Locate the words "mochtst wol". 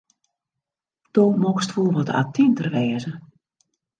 1.43-1.89